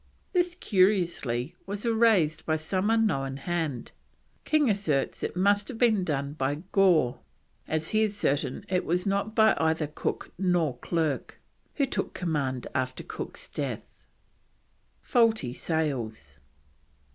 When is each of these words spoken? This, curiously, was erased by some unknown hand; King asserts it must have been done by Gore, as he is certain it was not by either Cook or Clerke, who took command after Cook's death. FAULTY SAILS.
This, 0.33 0.55
curiously, 0.55 1.55
was 1.67 1.85
erased 1.85 2.43
by 2.47 2.55
some 2.55 2.89
unknown 2.89 3.37
hand; 3.37 3.91
King 4.45 4.67
asserts 4.67 5.21
it 5.21 5.35
must 5.37 5.67
have 5.67 5.77
been 5.77 6.03
done 6.03 6.33
by 6.33 6.63
Gore, 6.71 7.19
as 7.67 7.89
he 7.89 8.01
is 8.01 8.17
certain 8.17 8.65
it 8.67 8.83
was 8.83 9.05
not 9.05 9.35
by 9.35 9.55
either 9.59 9.85
Cook 9.85 10.31
or 10.43 10.79
Clerke, 10.79 11.37
who 11.75 11.85
took 11.85 12.15
command 12.15 12.65
after 12.73 13.03
Cook's 13.03 13.47
death. 13.47 13.93
FAULTY 15.03 15.53
SAILS. 15.53 16.39